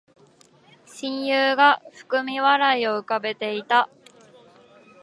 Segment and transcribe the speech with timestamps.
[0.87, 3.87] 親友が含み笑いを浮かべていた